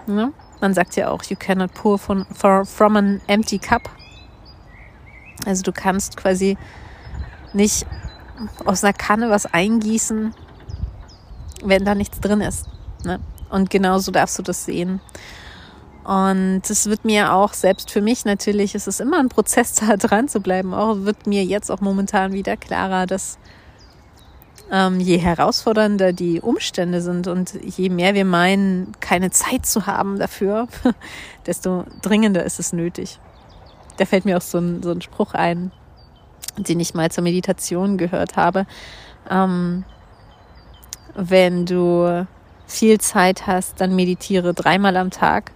Ja? 0.07 0.31
Man 0.61 0.73
sagt 0.73 0.95
ja 0.95 1.11
auch, 1.11 1.25
you 1.25 1.37
cannot 1.37 1.75
pour 1.75 1.99
from, 1.99 2.25
from 2.33 2.97
an 2.97 3.21
empty 3.27 3.59
cup. 3.59 3.83
Also 5.47 5.63
du 5.63 5.73
kannst 5.73 6.17
quasi 6.17 6.57
nicht 7.53 7.87
aus 8.65 8.83
einer 8.83 8.93
Kanne 8.93 9.31
was 9.31 9.47
eingießen, 9.47 10.35
wenn 11.65 11.85
da 11.85 11.95
nichts 11.95 12.21
drin 12.21 12.41
ist. 12.41 12.67
Ne? 13.05 13.21
Und 13.51 13.71
genauso 13.71 14.11
darfst 14.11 14.39
du 14.39 14.43
das 14.43 14.65
sehen. 14.65 15.01
Und 16.05 16.63
es 16.69 16.87
wird 16.87 17.05
mir 17.05 17.33
auch, 17.33 17.55
selbst 17.55 17.91
für 17.91 18.03
mich 18.03 18.27
natürlich, 18.27 18.75
es 18.75 18.87
ist 18.87 19.01
immer 19.01 19.19
ein 19.19 19.31
Prozess, 19.31 19.75
da 19.75 19.97
dran 19.97 20.29
zu 20.29 20.41
bleiben. 20.41 20.75
Auch 20.75 20.97
wird 21.01 21.27
mir 21.27 21.45
jetzt 21.45 21.71
auch 21.71 21.81
momentan 21.81 22.33
wieder 22.33 22.57
klarer, 22.57 23.07
dass 23.07 23.39
ähm, 24.71 25.01
je 25.01 25.19
herausfordernder 25.19 26.13
die 26.13 26.41
Umstände 26.41 27.01
sind 27.01 27.27
und 27.27 27.55
je 27.63 27.89
mehr 27.91 28.15
wir 28.15 28.25
meinen, 28.25 28.93
keine 29.01 29.31
Zeit 29.31 29.67
zu 29.67 29.87
haben 29.87 30.19
dafür, 30.19 30.69
desto 31.47 31.85
dringender 32.03 32.45
ist 32.45 32.59
es 32.59 32.73
nötig. 32.73 33.19
Da 33.97 34.05
fällt 34.05 34.25
mir 34.25 34.37
auch 34.37 34.43
so 34.43 34.59
ein, 34.59 34.83
so 34.83 34.91
ein 34.91 35.03
Spruch 35.03 35.35
ein, 35.35 35.73
den 36.57 36.81
ich 36.81 36.95
mal 36.95 37.11
zur 37.11 37.25
Meditation 37.25 37.99
gehört 37.99 38.37
habe. 38.37 38.67
Ähm, 39.31 39.85
wenn 41.15 41.67
du 41.67 42.27
viel 42.67 43.01
Zeit 43.01 43.47
hast, 43.47 43.81
dann 43.81 43.95
meditiere 43.95 44.55
dreimal 44.55 44.97
am 44.97 45.11
Tag. 45.11 45.53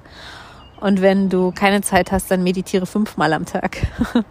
Und 0.81 1.03
wenn 1.03 1.29
du 1.29 1.51
keine 1.51 1.81
Zeit 1.81 2.13
hast, 2.13 2.31
dann 2.31 2.43
meditiere 2.43 2.87
fünfmal 2.87 3.33
am 3.33 3.45
Tag. 3.45 3.87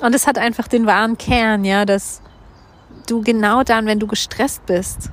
Und 0.00 0.14
es 0.14 0.26
hat 0.26 0.38
einfach 0.38 0.66
den 0.66 0.86
wahren 0.86 1.18
Kern, 1.18 1.64
ja, 1.64 1.84
dass 1.84 2.22
du 3.06 3.22
genau 3.22 3.62
dann, 3.62 3.84
wenn 3.84 4.00
du 4.00 4.06
gestresst 4.06 4.64
bist, 4.64 5.10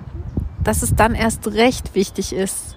dass 0.64 0.82
es 0.82 0.96
dann 0.96 1.14
erst 1.14 1.48
recht 1.48 1.94
wichtig 1.94 2.32
ist, 2.32 2.77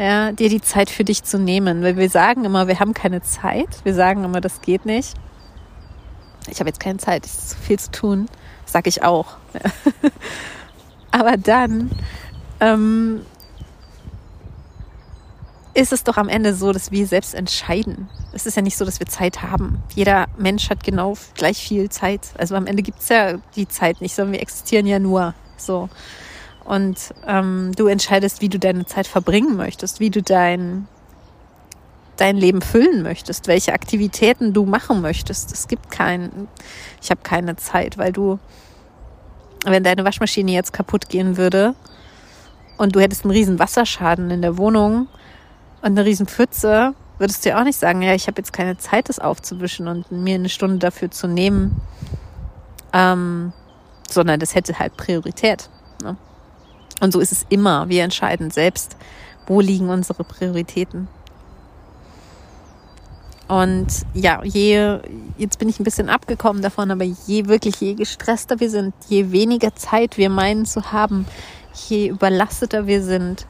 ja, 0.00 0.32
dir 0.32 0.48
die 0.48 0.62
Zeit 0.62 0.88
für 0.88 1.04
dich 1.04 1.24
zu 1.24 1.38
nehmen. 1.38 1.82
Weil 1.82 1.96
wir 1.96 2.08
sagen 2.08 2.44
immer, 2.44 2.66
wir 2.68 2.80
haben 2.80 2.94
keine 2.94 3.20
Zeit. 3.22 3.84
Wir 3.84 3.94
sagen 3.94 4.24
immer, 4.24 4.40
das 4.40 4.62
geht 4.62 4.86
nicht. 4.86 5.14
Ich 6.48 6.58
habe 6.58 6.70
jetzt 6.70 6.80
keine 6.80 6.98
Zeit, 6.98 7.26
es 7.26 7.34
ist 7.34 7.50
so 7.50 7.56
viel 7.58 7.78
zu 7.78 7.90
tun. 7.90 8.26
Das 8.62 8.72
sage 8.72 8.88
ich 8.88 9.02
auch. 9.02 9.36
Aber 11.10 11.36
dann 11.36 11.90
ähm, 12.60 13.20
ist 15.74 15.92
es 15.92 16.02
doch 16.02 16.16
am 16.16 16.30
Ende 16.30 16.54
so, 16.54 16.72
dass 16.72 16.90
wir 16.90 17.06
selbst 17.06 17.34
entscheiden. 17.34 18.08
Es 18.32 18.46
ist 18.46 18.56
ja 18.56 18.62
nicht 18.62 18.78
so, 18.78 18.86
dass 18.86 19.00
wir 19.00 19.06
Zeit 19.06 19.42
haben. 19.42 19.82
Jeder 19.94 20.28
Mensch 20.38 20.70
hat 20.70 20.82
genau 20.82 21.14
gleich 21.34 21.58
viel 21.58 21.90
Zeit. 21.90 22.28
Also 22.38 22.54
am 22.54 22.66
Ende 22.66 22.82
gibt 22.82 23.00
es 23.00 23.10
ja 23.10 23.34
die 23.54 23.68
Zeit 23.68 24.00
nicht, 24.00 24.14
sondern 24.14 24.32
wir 24.32 24.40
existieren 24.40 24.86
ja 24.86 24.98
nur 24.98 25.34
so. 25.58 25.90
Und 26.70 27.12
ähm, 27.26 27.72
du 27.74 27.88
entscheidest, 27.88 28.42
wie 28.42 28.48
du 28.48 28.60
deine 28.60 28.86
Zeit 28.86 29.08
verbringen 29.08 29.56
möchtest, 29.56 29.98
wie 29.98 30.10
du 30.10 30.22
dein, 30.22 30.86
dein 32.16 32.36
Leben 32.36 32.62
füllen 32.62 33.02
möchtest, 33.02 33.48
welche 33.48 33.72
Aktivitäten 33.72 34.52
du 34.52 34.66
machen 34.66 35.00
möchtest. 35.00 35.50
Es 35.50 35.66
gibt 35.66 35.90
keinen, 35.90 36.46
ich 37.02 37.10
habe 37.10 37.22
keine 37.24 37.56
Zeit, 37.56 37.98
weil 37.98 38.12
du, 38.12 38.38
wenn 39.66 39.82
deine 39.82 40.04
Waschmaschine 40.04 40.52
jetzt 40.52 40.72
kaputt 40.72 41.08
gehen 41.08 41.36
würde, 41.36 41.74
und 42.76 42.94
du 42.94 43.00
hättest 43.00 43.24
einen 43.24 43.32
riesen 43.32 43.58
Wasserschaden 43.58 44.30
in 44.30 44.40
der 44.40 44.56
Wohnung 44.56 45.08
und 45.82 45.88
eine 45.98 46.04
riesen 46.04 46.28
Pfütze, 46.28 46.94
würdest 47.18 47.44
du 47.44 47.48
ja 47.48 47.58
auch 47.58 47.64
nicht 47.64 47.80
sagen, 47.80 48.00
ja, 48.00 48.14
ich 48.14 48.28
habe 48.28 48.38
jetzt 48.40 48.52
keine 48.52 48.78
Zeit, 48.78 49.08
das 49.08 49.18
aufzuwischen 49.18 49.88
und 49.88 50.12
mir 50.12 50.36
eine 50.36 50.48
Stunde 50.48 50.78
dafür 50.78 51.10
zu 51.10 51.26
nehmen, 51.26 51.80
ähm, 52.92 53.52
sondern 54.08 54.38
das 54.38 54.54
hätte 54.54 54.78
halt 54.78 54.96
Priorität. 54.96 55.68
Ne? 56.04 56.16
Und 57.00 57.12
so 57.12 57.20
ist 57.20 57.32
es 57.32 57.46
immer. 57.48 57.88
Wir 57.88 58.04
entscheiden 58.04 58.50
selbst, 58.50 58.96
wo 59.46 59.60
liegen 59.60 59.88
unsere 59.88 60.22
Prioritäten. 60.22 61.08
Und 63.48 63.88
ja, 64.14 64.44
je, 64.44 65.00
jetzt 65.36 65.58
bin 65.58 65.68
ich 65.68 65.80
ein 65.80 65.84
bisschen 65.84 66.08
abgekommen 66.08 66.62
davon, 66.62 66.92
aber 66.92 67.02
je 67.02 67.46
wirklich, 67.46 67.80
je 67.80 67.94
gestresster 67.94 68.60
wir 68.60 68.70
sind, 68.70 68.94
je 69.08 69.32
weniger 69.32 69.74
Zeit 69.74 70.18
wir 70.18 70.30
meinen 70.30 70.66
zu 70.66 70.92
haben, 70.92 71.26
je 71.88 72.06
überlasteter 72.06 72.86
wir 72.86 73.02
sind, 73.02 73.48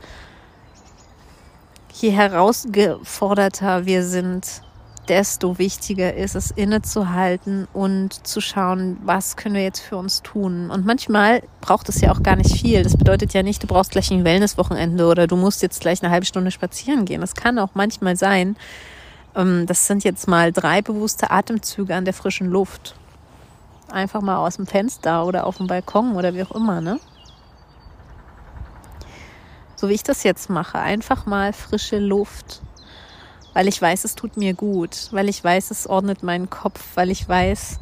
je 1.93 2.11
herausgeforderter 2.13 3.85
wir 3.85 4.03
sind, 4.03 4.63
desto 5.11 5.59
wichtiger 5.59 6.15
ist 6.15 6.37
es, 6.37 6.53
innezuhalten 6.53 7.67
und 7.73 8.27
zu 8.27 8.41
schauen, 8.41 8.97
was 9.03 9.37
können 9.37 9.57
wir 9.57 9.63
jetzt 9.63 9.81
für 9.81 9.97
uns 9.97 10.23
tun. 10.23 10.71
Und 10.71 10.87
manchmal 10.87 11.43
braucht 11.61 11.89
es 11.89 12.01
ja 12.01 12.13
auch 12.13 12.23
gar 12.23 12.37
nicht 12.37 12.55
viel. 12.55 12.85
Das 12.85 12.97
bedeutet 12.97 13.35
ja 13.35 13.43
nicht, 13.43 13.63
du 13.63 13.67
brauchst 13.67 13.91
gleich 13.91 14.13
ein 14.13 14.25
Wellnesswochenende 14.25 15.07
oder 15.07 15.27
du 15.27 15.35
musst 15.35 15.63
jetzt 15.63 15.81
gleich 15.81 16.01
eine 16.03 16.13
halbe 16.13 16.27
Stunde 16.27 16.53
spazieren 16.53 17.05
gehen. 17.05 17.21
Das 17.21 17.35
kann 17.35 17.59
auch 17.59 17.71
manchmal 17.75 18.17
sein. 18.17 18.57
Ähm, 19.35 19.67
das 19.67 19.89
sind 19.89 20.05
jetzt 20.05 20.29
mal 20.29 20.53
drei 20.53 20.81
bewusste 20.81 21.33
Atemzüge 21.33 21.95
an 21.95 22.05
der 22.05 22.15
frischen 22.15 22.49
Luft. 22.49 22.95
Einfach 23.91 24.23
mal 24.23 24.37
aus 24.37 24.57
dem 24.57 24.69
Fenster 24.69 25.27
oder 25.27 25.45
auf 25.45 25.57
dem 25.57 25.67
Balkon 25.67 26.15
oder 26.15 26.35
wie 26.35 26.45
auch 26.45 26.53
immer, 26.53 26.81
ne? 26.81 27.01
so 29.81 29.89
wie 29.89 29.95
ich 29.95 30.03
das 30.03 30.25
jetzt 30.25 30.51
mache, 30.51 30.79
einfach 30.79 31.25
mal 31.25 31.55
frische 31.55 31.99
Luft, 31.99 32.61
weil 33.53 33.69
ich 33.69 33.81
weiß, 33.81 34.05
es 34.05 34.15
tut 34.15 34.37
mir 34.37 34.55
gut, 34.55 35.09
weil 35.11 35.29
ich 35.29 35.43
weiß, 35.43 35.71
es 35.71 35.87
ordnet 35.87 36.23
meinen 36.23 36.51
Kopf, 36.51 36.83
weil 36.95 37.11
ich 37.11 37.29
weiß, 37.29 37.81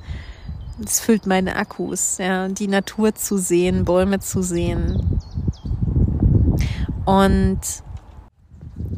es 0.85 1.01
füllt 1.01 1.27
meine 1.27 1.57
Akkus, 1.57 2.19
ja, 2.19 2.49
die 2.49 2.69
Natur 2.69 3.15
zu 3.15 3.39
sehen, 3.39 3.85
Bäume 3.85 4.21
zu 4.21 4.43
sehen. 4.43 5.21
Und 7.05 7.61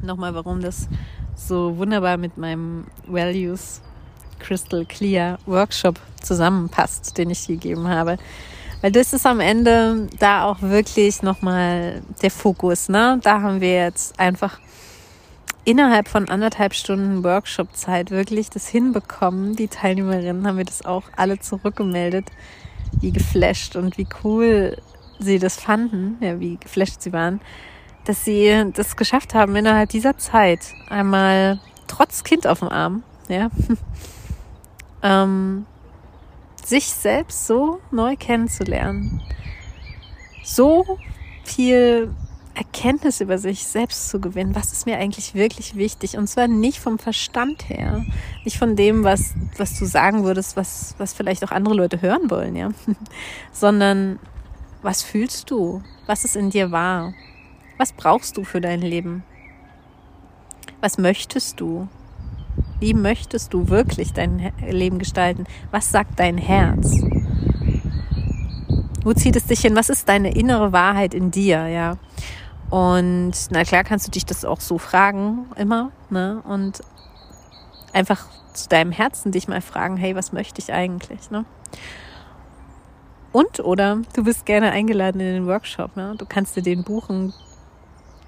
nochmal, 0.02 0.34
warum 0.34 0.60
das 0.60 0.88
so 1.34 1.76
wunderbar 1.78 2.16
mit 2.16 2.36
meinem 2.36 2.86
Values 3.06 3.80
Crystal 4.38 4.84
Clear 4.84 5.38
Workshop 5.46 5.98
zusammenpasst, 6.22 7.16
den 7.16 7.30
ich 7.30 7.46
gegeben 7.46 7.88
habe. 7.88 8.16
Weil 8.80 8.92
das 8.92 9.12
ist 9.12 9.26
am 9.26 9.40
Ende 9.40 10.08
da 10.18 10.44
auch 10.44 10.60
wirklich 10.62 11.22
nochmal 11.22 12.02
der 12.22 12.30
Fokus. 12.30 12.88
Ne? 12.88 13.20
Da 13.22 13.42
haben 13.42 13.60
wir 13.60 13.74
jetzt 13.74 14.18
einfach 14.18 14.58
innerhalb 15.64 16.08
von 16.08 16.28
anderthalb 16.28 16.74
Stunden 16.74 17.22
Workshop-Zeit 17.24 18.10
wirklich 18.10 18.50
das 18.50 18.68
hinbekommen. 18.68 19.56
Die 19.56 19.68
Teilnehmerinnen 19.68 20.46
haben 20.46 20.56
mir 20.56 20.64
das 20.64 20.84
auch 20.84 21.04
alle 21.16 21.38
zurückgemeldet, 21.38 22.26
wie 23.00 23.12
geflasht 23.12 23.76
und 23.76 23.98
wie 23.98 24.06
cool 24.24 24.76
sie 25.18 25.38
das 25.38 25.60
fanden, 25.60 26.16
ja, 26.20 26.40
wie 26.40 26.56
geflasht 26.56 27.02
sie 27.02 27.12
waren, 27.12 27.40
dass 28.04 28.24
sie 28.24 28.70
das 28.74 28.96
geschafft 28.96 29.34
haben 29.34 29.54
innerhalb 29.54 29.90
dieser 29.90 30.16
Zeit. 30.16 30.60
Einmal 30.88 31.60
trotz 31.86 32.24
Kind 32.24 32.46
auf 32.46 32.60
dem 32.60 32.68
Arm, 32.68 33.02
ja, 33.28 33.50
ähm, 35.02 35.66
sich 36.64 36.86
selbst 36.86 37.46
so 37.46 37.80
neu 37.90 38.16
kennenzulernen, 38.16 39.22
so 40.42 40.98
viel 41.44 42.10
Erkenntnis 42.54 43.20
über 43.20 43.38
sich 43.38 43.66
selbst 43.66 44.10
zu 44.10 44.20
gewinnen, 44.20 44.54
was 44.54 44.72
ist 44.72 44.86
mir 44.86 44.98
eigentlich 44.98 45.34
wirklich 45.34 45.76
wichtig 45.76 46.16
und 46.16 46.26
zwar 46.26 46.48
nicht 46.48 46.78
vom 46.78 46.98
Verstand 46.98 47.68
her, 47.68 48.04
nicht 48.44 48.58
von 48.58 48.76
dem, 48.76 49.04
was 49.04 49.34
was 49.56 49.78
du 49.78 49.86
sagen 49.86 50.24
würdest, 50.24 50.56
was 50.56 50.94
was 50.98 51.12
vielleicht 51.12 51.44
auch 51.44 51.52
andere 51.52 51.74
Leute 51.74 52.02
hören 52.02 52.30
wollen, 52.30 52.56
ja, 52.56 52.70
sondern 53.52 54.18
was 54.82 55.02
fühlst 55.02 55.50
du, 55.50 55.82
was 56.06 56.24
ist 56.24 56.36
in 56.36 56.50
dir 56.50 56.70
wahr, 56.70 57.14
was 57.78 57.92
brauchst 57.92 58.36
du 58.36 58.44
für 58.44 58.60
dein 58.60 58.80
Leben, 58.80 59.22
was 60.80 60.98
möchtest 60.98 61.60
du, 61.60 61.88
Wie 62.80 62.94
möchtest 62.94 63.52
du 63.52 63.68
wirklich 63.68 64.12
dein 64.12 64.52
Leben 64.68 64.98
gestalten? 64.98 65.44
Was 65.70 65.90
sagt 65.90 66.18
dein 66.18 66.38
Herz? 66.38 67.00
Wo 69.02 69.12
zieht 69.12 69.36
es 69.36 69.46
dich 69.46 69.60
hin? 69.60 69.76
Was 69.76 69.90
ist 69.90 70.08
deine 70.08 70.34
innere 70.34 70.72
Wahrheit 70.72 71.14
in 71.14 71.30
dir, 71.30 71.68
ja? 71.68 71.96
Und 72.70 73.32
na 73.50 73.64
klar 73.64 73.84
kannst 73.84 74.06
du 74.06 74.10
dich 74.10 74.24
das 74.24 74.44
auch 74.44 74.60
so 74.60 74.78
fragen, 74.78 75.46
immer, 75.56 75.90
ne? 76.08 76.42
Und 76.44 76.80
einfach 77.92 78.26
zu 78.52 78.68
deinem 78.68 78.92
Herzen 78.92 79.32
dich 79.32 79.48
mal 79.48 79.60
fragen, 79.60 79.96
hey, 79.96 80.14
was 80.14 80.32
möchte 80.32 80.60
ich 80.60 80.72
eigentlich, 80.72 81.30
ne? 81.30 81.44
Und 83.32 83.60
oder 83.60 84.00
du 84.14 84.24
bist 84.24 84.46
gerne 84.46 84.72
eingeladen 84.72 85.20
in 85.20 85.34
den 85.34 85.46
Workshop, 85.46 85.96
ne? 85.96 86.14
Du 86.16 86.26
kannst 86.26 86.56
dir 86.56 86.62
den 86.62 86.84
buchen. 86.84 87.32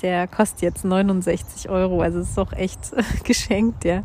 Der 0.00 0.26
kostet 0.26 0.62
jetzt 0.62 0.84
69 0.84 1.68
Euro, 1.70 2.02
also 2.02 2.18
ist 2.20 2.38
auch 2.38 2.52
echt 2.52 2.90
geschenkt, 3.24 3.84
ja 3.84 4.02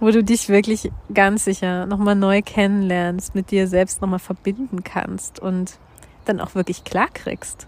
wo 0.00 0.10
du 0.10 0.22
dich 0.22 0.48
wirklich 0.48 0.90
ganz 1.12 1.44
sicher 1.44 1.86
nochmal 1.86 2.14
neu 2.14 2.42
kennenlernst, 2.42 3.34
mit 3.34 3.50
dir 3.50 3.66
selbst 3.66 4.00
nochmal 4.00 4.18
verbinden 4.18 4.84
kannst 4.84 5.40
und 5.40 5.78
dann 6.24 6.40
auch 6.40 6.54
wirklich 6.54 6.84
klar 6.84 7.08
kriegst. 7.12 7.66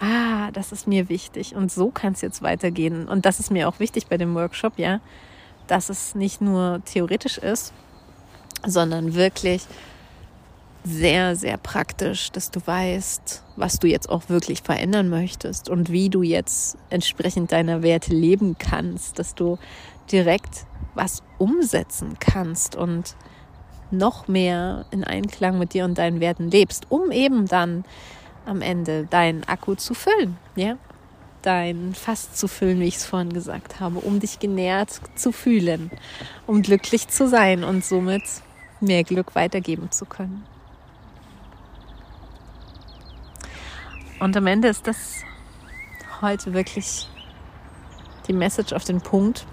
Ah, 0.00 0.50
das 0.52 0.72
ist 0.72 0.86
mir 0.86 1.08
wichtig 1.08 1.54
und 1.54 1.72
so 1.72 1.90
kann 1.90 2.12
es 2.12 2.20
jetzt 2.20 2.42
weitergehen. 2.42 3.08
Und 3.08 3.26
das 3.26 3.40
ist 3.40 3.50
mir 3.50 3.68
auch 3.68 3.80
wichtig 3.80 4.06
bei 4.06 4.16
dem 4.16 4.34
Workshop, 4.34 4.78
ja, 4.78 5.00
dass 5.66 5.88
es 5.88 6.14
nicht 6.14 6.40
nur 6.40 6.80
theoretisch 6.84 7.38
ist, 7.38 7.72
sondern 8.64 9.14
wirklich 9.14 9.66
sehr, 10.84 11.36
sehr 11.36 11.58
praktisch, 11.58 12.30
dass 12.30 12.50
du 12.50 12.60
weißt, 12.64 13.42
was 13.56 13.78
du 13.78 13.88
jetzt 13.88 14.08
auch 14.08 14.28
wirklich 14.28 14.62
verändern 14.62 15.08
möchtest 15.08 15.68
und 15.68 15.90
wie 15.90 16.08
du 16.08 16.22
jetzt 16.22 16.78
entsprechend 16.88 17.52
deiner 17.52 17.82
Werte 17.82 18.14
leben 18.14 18.56
kannst, 18.58 19.18
dass 19.18 19.34
du 19.34 19.58
direkt 20.10 20.66
was 20.94 21.22
umsetzen 21.38 22.16
kannst 22.18 22.74
und 22.74 23.16
noch 23.90 24.28
mehr 24.28 24.86
in 24.90 25.04
Einklang 25.04 25.58
mit 25.58 25.74
dir 25.74 25.84
und 25.84 25.98
deinen 25.98 26.20
Werten 26.20 26.50
lebst, 26.50 26.90
um 26.90 27.10
eben 27.10 27.46
dann 27.46 27.84
am 28.48 28.62
Ende 28.62 29.04
deinen 29.04 29.44
Akku 29.44 29.74
zu 29.74 29.94
füllen, 29.94 30.36
ja? 30.56 30.76
Dein 31.42 31.94
Fass 31.94 32.32
zu 32.32 32.48
füllen, 32.48 32.80
wie 32.80 32.88
ich 32.88 32.96
es 32.96 33.06
vorhin 33.06 33.32
gesagt 33.32 33.78
habe, 33.78 34.00
um 34.00 34.18
dich 34.18 34.40
genährt 34.40 35.00
zu 35.14 35.30
fühlen, 35.30 35.90
um 36.46 36.62
glücklich 36.62 37.08
zu 37.08 37.28
sein 37.28 37.62
und 37.62 37.84
somit 37.84 38.22
mehr 38.80 39.04
Glück 39.04 39.34
weitergeben 39.34 39.90
zu 39.92 40.04
können. 40.04 40.44
Und 44.18 44.36
am 44.36 44.46
Ende 44.48 44.68
ist 44.68 44.86
das 44.86 45.22
heute 46.20 46.54
wirklich 46.54 47.08
die 48.26 48.32
Message 48.32 48.72
auf 48.72 48.84
den 48.84 49.00
Punkt, 49.00 49.46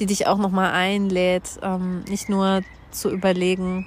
die 0.00 0.06
dich 0.06 0.26
auch 0.26 0.38
nochmal 0.38 0.72
einlädt, 0.72 1.60
ähm, 1.62 2.00
nicht 2.08 2.28
nur 2.28 2.62
zu 2.90 3.10
überlegen, 3.10 3.86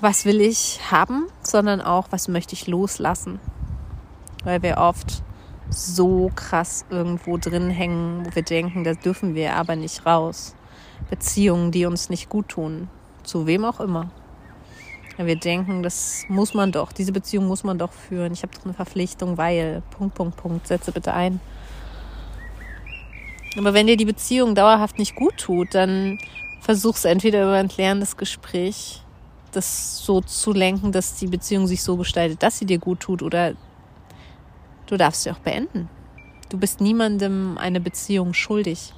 was 0.00 0.24
will 0.24 0.40
ich 0.40 0.80
haben, 0.90 1.26
sondern 1.42 1.80
auch, 1.80 2.06
was 2.10 2.28
möchte 2.28 2.54
ich 2.54 2.66
loslassen. 2.66 3.40
Weil 4.44 4.62
wir 4.62 4.78
oft 4.78 5.22
so 5.70 6.30
krass 6.34 6.84
irgendwo 6.90 7.38
drin 7.38 7.70
hängen, 7.70 8.24
wo 8.26 8.34
wir 8.34 8.42
denken, 8.42 8.84
da 8.84 8.94
dürfen 8.94 9.34
wir 9.34 9.54
aber 9.54 9.76
nicht 9.76 10.06
raus. 10.06 10.54
Beziehungen, 11.10 11.72
die 11.72 11.86
uns 11.86 12.08
nicht 12.08 12.28
gut 12.28 12.48
tun, 12.48 12.88
zu 13.22 13.46
wem 13.46 13.64
auch 13.64 13.80
immer. 13.80 14.10
Wir 15.18 15.36
denken, 15.36 15.82
das 15.82 16.24
muss 16.28 16.52
man 16.52 16.72
doch, 16.72 16.92
diese 16.92 17.12
Beziehung 17.12 17.46
muss 17.46 17.64
man 17.64 17.78
doch 17.78 17.92
führen. 17.92 18.32
Ich 18.32 18.42
habe 18.42 18.54
doch 18.54 18.64
eine 18.64 18.74
Verpflichtung, 18.74 19.38
weil, 19.38 19.82
Punkt, 19.90 20.14
Punkt, 20.14 20.36
Punkt, 20.36 20.66
setze 20.66 20.92
bitte 20.92 21.14
ein. 21.14 21.40
Aber 23.56 23.72
wenn 23.72 23.86
dir 23.86 23.96
die 23.96 24.04
Beziehung 24.04 24.54
dauerhaft 24.54 24.98
nicht 24.98 25.14
gut 25.14 25.38
tut, 25.38 25.74
dann 25.74 26.18
versuch's 26.60 27.06
entweder 27.06 27.44
über 27.44 27.54
ein 27.54 27.68
klärendes 27.68 28.18
Gespräch, 28.18 29.02
das 29.56 30.04
so 30.04 30.20
zu 30.20 30.52
lenken, 30.52 30.92
dass 30.92 31.16
die 31.16 31.26
Beziehung 31.26 31.66
sich 31.66 31.82
so 31.82 31.96
gestaltet, 31.96 32.42
dass 32.42 32.58
sie 32.58 32.66
dir 32.66 32.78
gut 32.78 33.00
tut, 33.00 33.22
oder 33.22 33.54
du 34.86 34.96
darfst 34.96 35.22
sie 35.22 35.30
auch 35.30 35.38
beenden. 35.38 35.88
Du 36.48 36.58
bist 36.58 36.80
niemandem 36.80 37.58
eine 37.58 37.80
Beziehung 37.80 38.34
schuldig. 38.34 38.92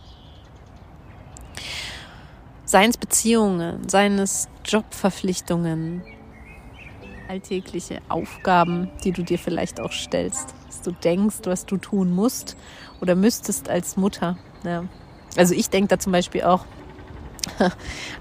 Seien 2.64 2.90
es 2.90 2.98
Beziehungen, 2.98 3.88
seien 3.88 4.18
es 4.18 4.48
Jobverpflichtungen, 4.66 6.02
alltägliche 7.28 8.00
Aufgaben, 8.08 8.90
die 9.04 9.12
du 9.12 9.22
dir 9.22 9.38
vielleicht 9.38 9.80
auch 9.80 9.92
stellst, 9.92 10.54
dass 10.66 10.82
du 10.82 10.90
denkst, 10.92 11.38
was 11.44 11.64
du 11.64 11.78
tun 11.78 12.14
musst 12.14 12.56
oder 13.00 13.14
müsstest 13.14 13.70
als 13.70 13.96
Mutter. 13.96 14.36
Ja. 14.64 14.84
Also 15.36 15.54
ich 15.54 15.70
denke 15.70 15.88
da 15.88 15.98
zum 15.98 16.12
Beispiel 16.12 16.42
auch, 16.42 16.64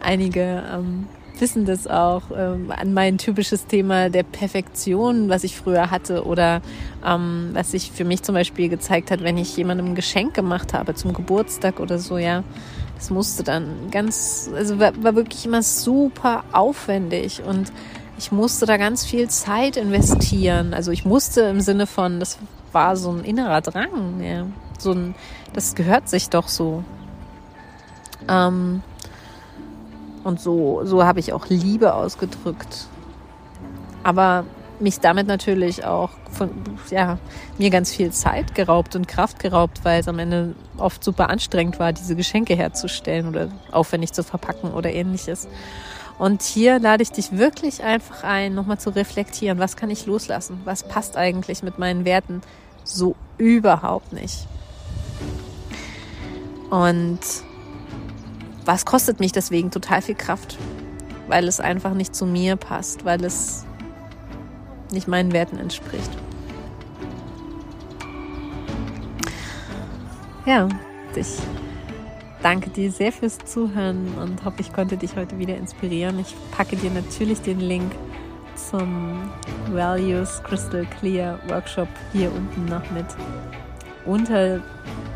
einige 0.02 0.64
ähm, 0.72 1.08
wissen 1.42 1.66
das 1.66 1.88
auch, 1.88 2.24
ähm, 2.36 2.72
an 2.76 2.94
mein 2.94 3.18
typisches 3.18 3.68
Thema 3.68 4.10
der 4.10 4.24
Perfektion, 4.24 5.30
was 5.30 5.44
ich 5.44 5.58
früher 5.58 5.92
hatte 5.92 6.26
oder 6.26 6.62
ähm, 7.06 7.50
was 7.54 7.72
sich 7.72 7.92
für 7.92 8.06
mich 8.06 8.24
zum 8.24 8.36
Beispiel 8.36 8.70
gezeigt 8.70 9.12
hat, 9.12 9.24
wenn 9.24 9.38
ich 9.38 9.56
jemandem 9.58 9.88
ein 9.88 9.96
Geschenk 9.96 10.34
gemacht 10.34 10.74
habe 10.74 10.96
zum 10.96 11.14
Geburtstag 11.14 11.80
oder 11.80 12.00
so, 12.00 12.18
ja. 12.18 12.44
Das 12.96 13.12
musste 13.12 13.44
dann 13.44 13.92
ganz, 13.92 14.50
also 14.56 14.80
war, 14.80 14.92
war 15.04 15.16
wirklich 15.16 15.46
immer 15.46 15.62
super 15.62 16.44
aufwendig 16.52 17.44
und 17.44 17.72
ich 18.18 18.32
musste 18.32 18.66
da 18.66 18.78
ganz 18.78 19.06
viel 19.06 19.30
Zeit 19.30 19.78
investieren. 19.78 20.74
Also 20.74 20.92
ich 20.92 21.06
musste 21.06 21.42
im 21.42 21.62
Sinne 21.62 21.86
von, 21.86 22.20
das 22.20 22.40
war 22.72 22.96
so 22.98 23.12
ein 23.12 23.24
innerer 23.24 23.62
Drang, 23.62 24.22
ja. 24.22 24.48
So 24.80 24.92
ein, 24.94 25.16
das 25.54 25.76
gehört 25.76 26.10
sich 26.10 26.30
doch 26.30 26.48
so. 26.48 26.84
Ähm, 28.28 28.82
und 30.28 30.42
so, 30.42 30.82
so 30.84 31.06
habe 31.06 31.22
ich 31.22 31.32
auch 31.32 31.48
Liebe 31.48 31.94
ausgedrückt. 31.94 32.88
Aber 34.04 34.44
mich 34.82 35.00
damit 35.00 35.26
natürlich 35.26 35.86
auch 35.86 36.10
von, 36.32 36.52
ja, 36.92 37.18
mir 37.58 37.70
ganz 37.70 37.94
viel 37.94 38.12
Zeit 38.12 38.54
geraubt 38.54 38.98
und 38.98 39.08
Kraft 39.08 39.40
geraubt, 39.40 39.86
weil 39.86 40.02
es 40.02 40.10
am 40.10 40.20
Ende 40.20 40.54
oft 40.78 41.02
super 41.02 41.30
anstrengend 41.30 41.80
war, 41.80 41.94
diese 41.94 42.18
Geschenke 42.18 42.56
herzustellen 42.56 43.30
oder 43.30 43.48
aufwendig 43.72 44.12
zu 44.12 44.22
verpacken 44.22 44.74
oder 44.74 44.92
ähnliches. 44.92 45.48
Und 46.20 46.44
hier 46.44 46.78
lade 46.80 47.04
ich 47.04 47.12
dich 47.14 47.38
wirklich 47.38 47.82
einfach 47.82 48.24
ein, 48.24 48.54
nochmal 48.54 48.80
zu 48.80 48.90
reflektieren, 48.90 49.60
was 49.60 49.78
kann 49.78 49.90
ich 49.90 50.08
loslassen? 50.08 50.60
Was 50.66 50.84
passt 50.84 51.16
eigentlich 51.16 51.64
mit 51.64 51.80
meinen 51.80 52.04
Werten 52.04 52.42
so 52.84 53.16
überhaupt 53.38 54.12
nicht? 54.12 54.46
Und 56.70 57.22
was 58.68 58.84
kostet 58.84 59.22
mich 59.22 59.32
deswegen 59.32 59.72
total 59.72 60.02
viel 60.02 60.16
Kraft? 60.16 60.58
Weil 61.28 61.48
es 61.48 61.62
einfach 61.62 61.94
nicht 61.94 62.14
zu 62.14 62.26
mir 62.26 62.58
passt, 62.58 63.06
weil 63.06 63.24
es 63.24 63.66
nicht 64.92 65.08
meinen 65.08 65.32
Werten 65.32 65.58
entspricht. 65.58 66.10
Ja, 70.46 70.68
ich 71.16 71.38
danke 72.44 72.70
dir 72.70 72.92
sehr 72.92 73.14
fürs 73.14 73.38
Zuhören 73.40 74.14
und 74.22 74.44
hoffe, 74.44 74.60
ich 74.60 74.74
konnte 74.74 74.98
dich 74.98 75.16
heute 75.16 75.40
wieder 75.40 75.56
inspirieren. 75.56 76.20
Ich 76.20 76.36
packe 76.52 76.76
dir 76.76 76.92
natürlich 76.92 77.42
den 77.42 77.62
Link 77.62 77.94
zum 78.56 79.30
Values 79.72 80.42
Crystal 80.44 80.86
Clear 81.00 81.40
Workshop 81.48 81.88
hier 82.12 82.32
unten 82.34 82.66
noch 82.66 82.90
mit 82.92 83.06
unter 84.06 84.62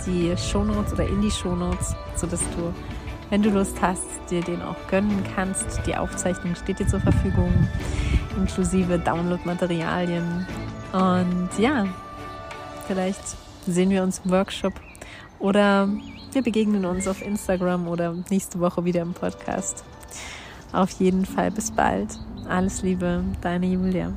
die 0.05 0.35
Shownotes 0.37 0.93
oder 0.93 1.07
in 1.07 1.21
die 1.21 1.31
Shownotes, 1.31 1.95
sodass 2.15 2.41
du, 2.55 2.73
wenn 3.31 3.41
du 3.41 3.49
Lust 3.49 3.81
hast, 3.81 4.05
dir 4.29 4.41
den 4.41 4.61
auch 4.61 4.75
gönnen 4.89 5.23
kannst. 5.33 5.81
Die 5.87 5.95
Aufzeichnung 5.95 6.53
steht 6.53 6.79
dir 6.79 6.87
zur 6.87 6.99
Verfügung, 6.99 7.51
inklusive 8.37 8.99
Download-Materialien. 8.99 10.45
Und 10.91 11.49
ja, 11.57 11.87
vielleicht 12.87 13.23
sehen 13.65 13.89
wir 13.89 14.03
uns 14.03 14.21
im 14.25 14.31
Workshop 14.31 14.73
oder 15.39 15.87
wir 16.33 16.41
begegnen 16.43 16.85
uns 16.85 17.07
auf 17.07 17.21
Instagram 17.21 17.87
oder 17.87 18.13
nächste 18.29 18.59
Woche 18.59 18.83
wieder 18.83 19.01
im 19.01 19.13
Podcast. 19.13 19.85
Auf 20.73 20.91
jeden 20.91 21.25
Fall 21.25 21.51
bis 21.51 21.71
bald. 21.71 22.09
Alles 22.49 22.81
Liebe, 22.81 23.23
deine 23.41 23.65
Julia. 23.65 24.11